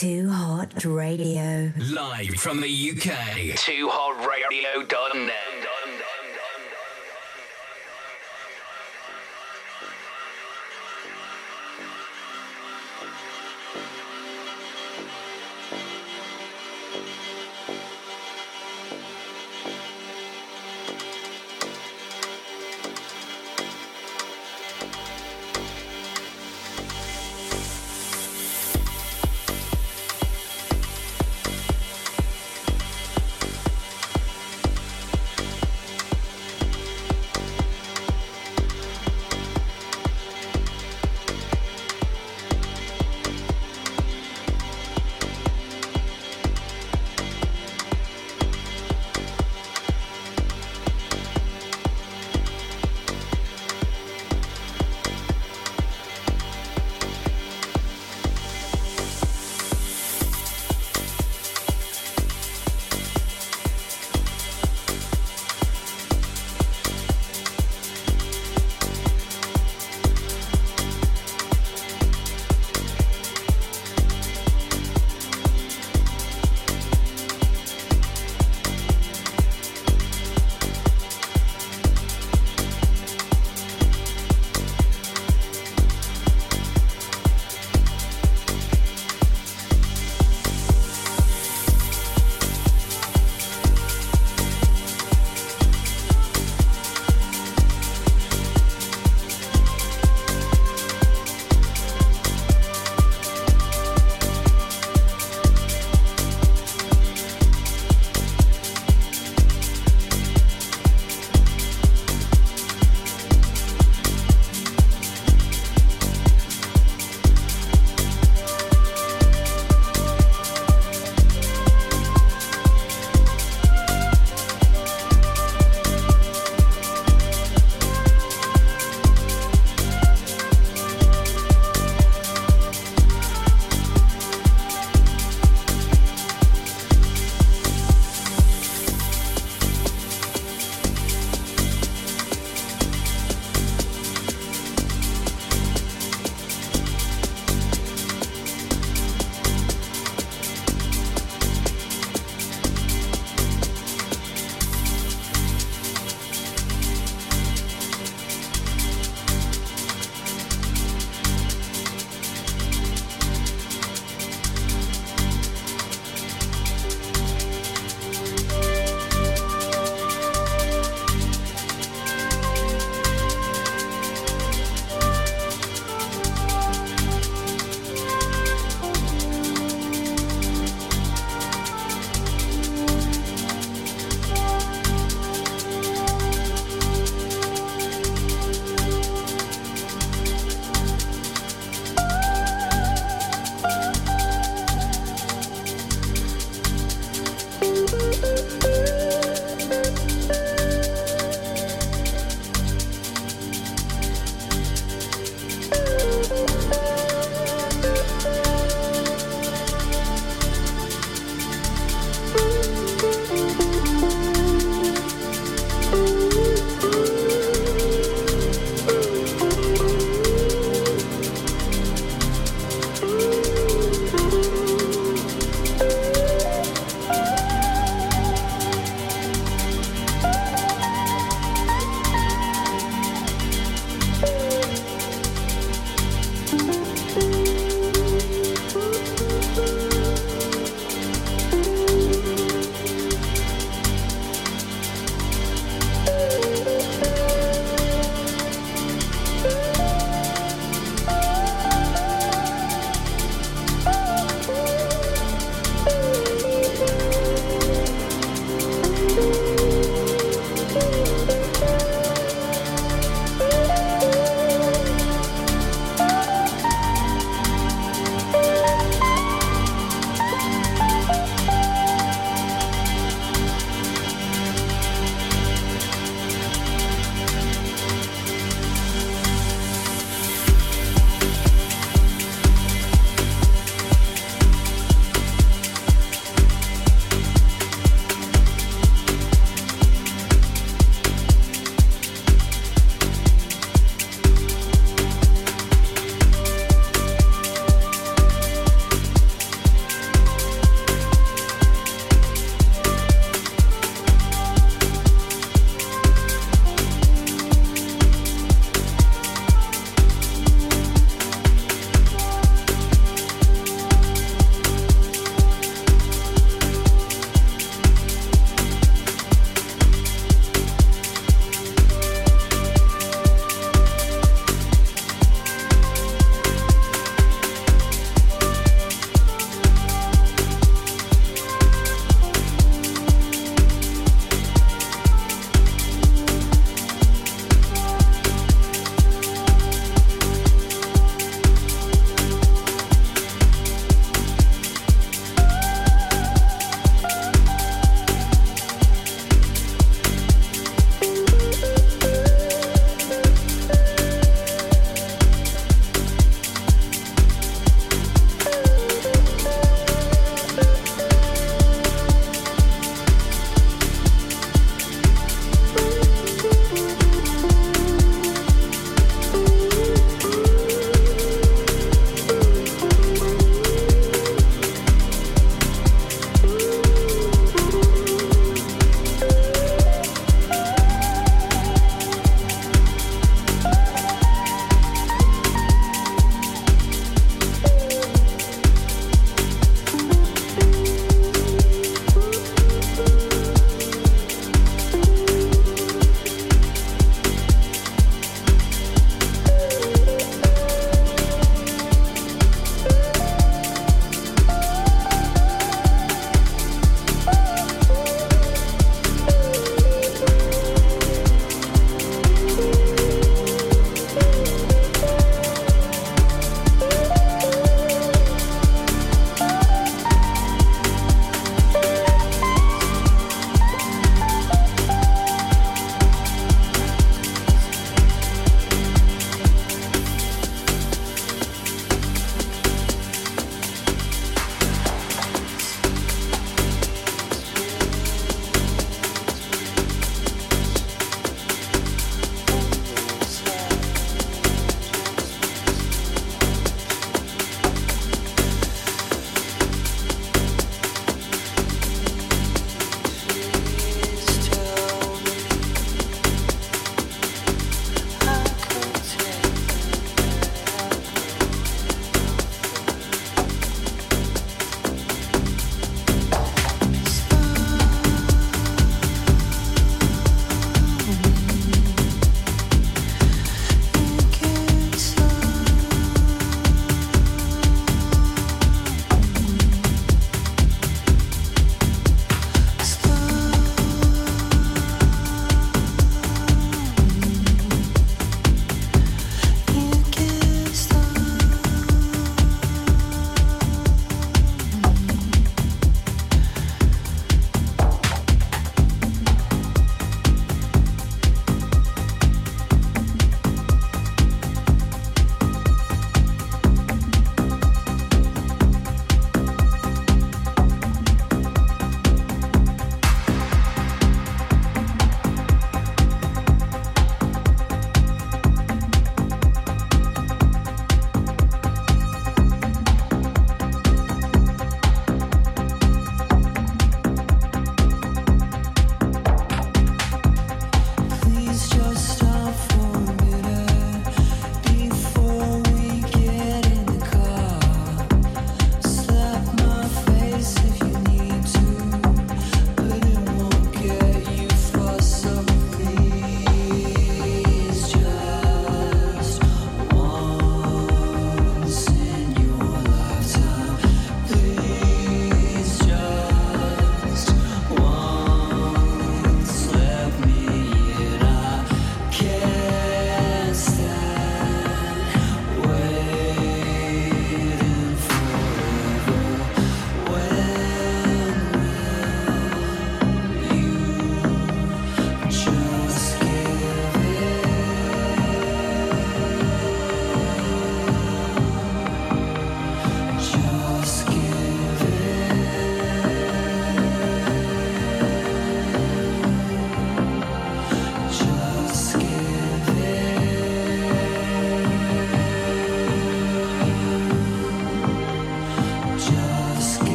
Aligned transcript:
Too 0.00 0.30
Hot 0.30 0.72
Radio. 0.86 1.70
Live 1.76 2.36
from 2.36 2.62
the 2.62 2.90
UK. 2.90 3.12
TooHotRadio.net. 3.54 5.79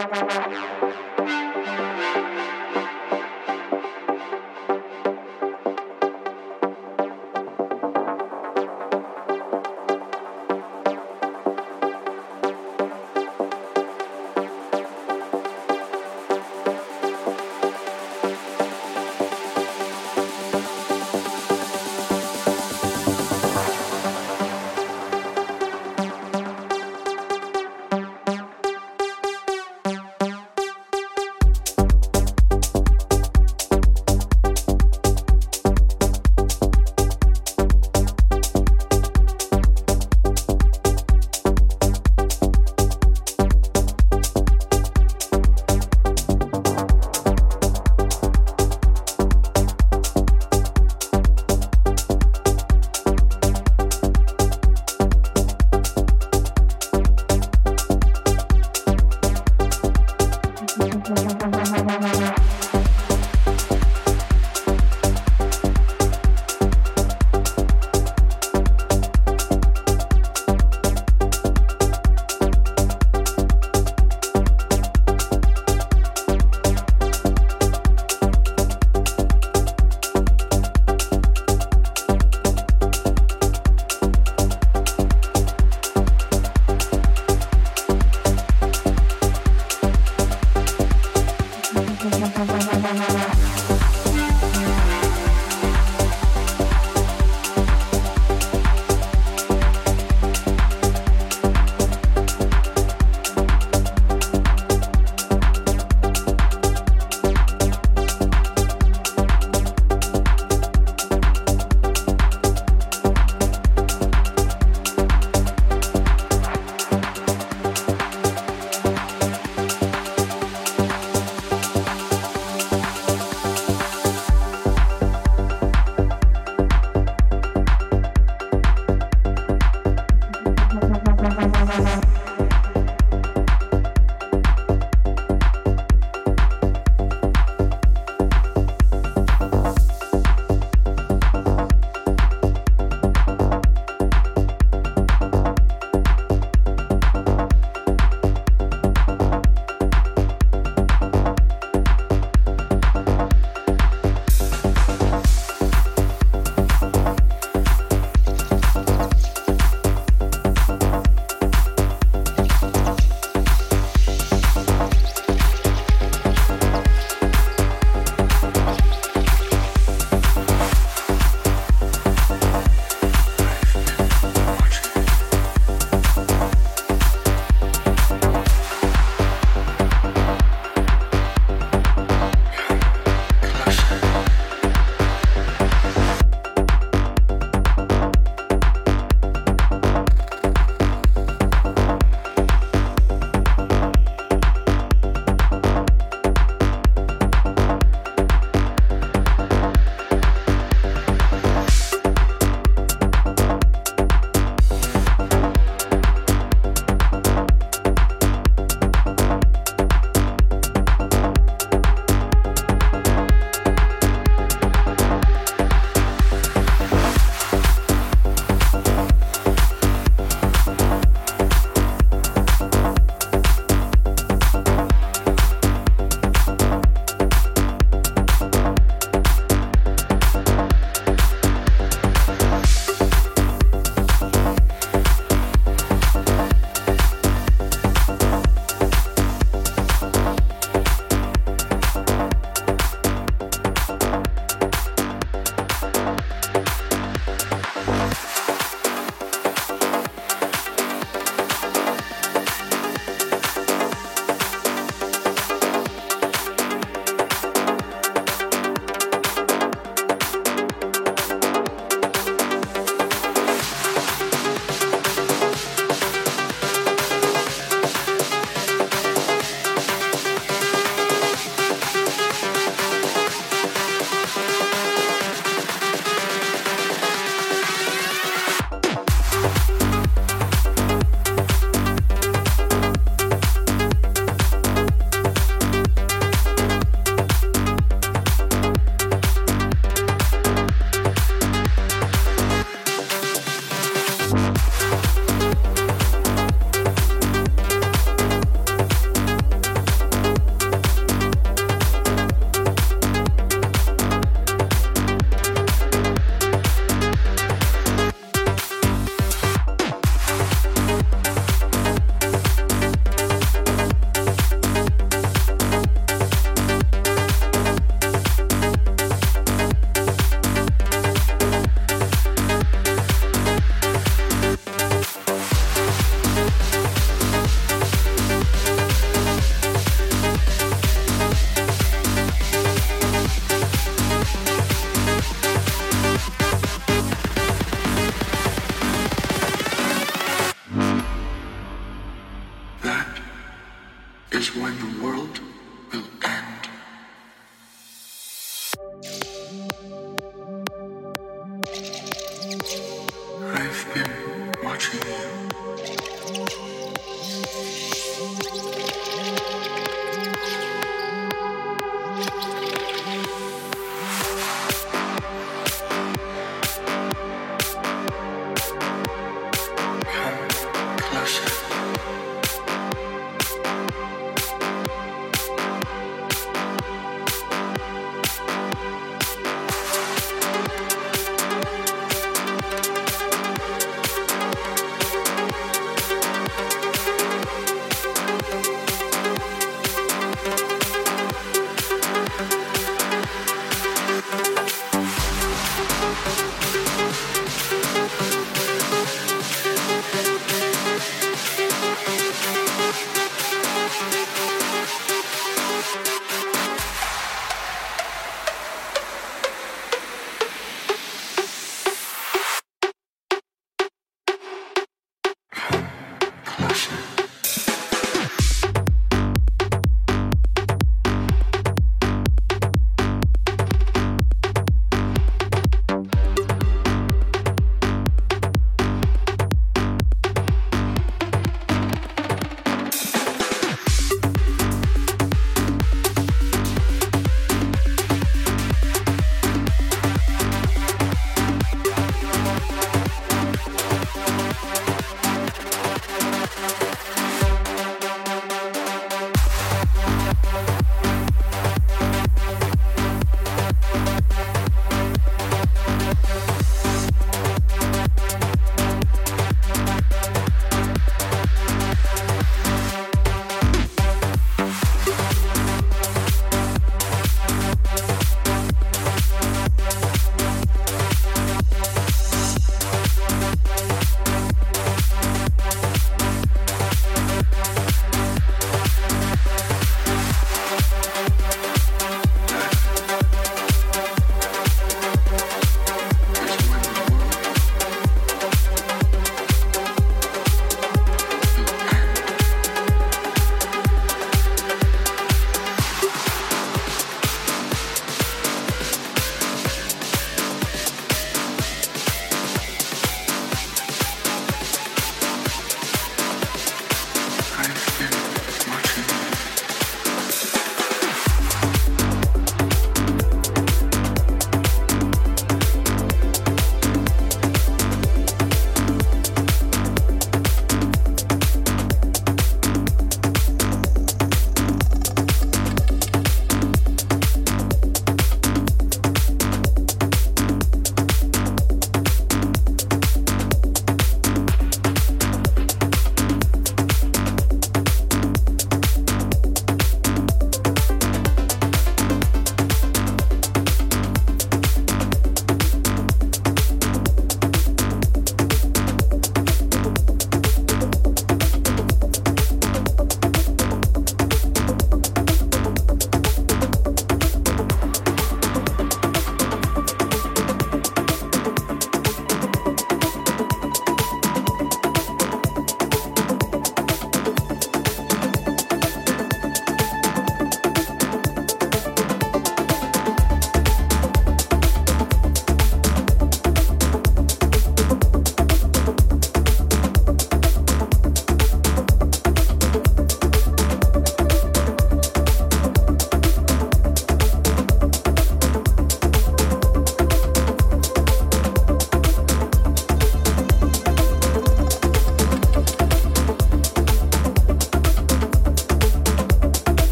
Thank 0.00 0.69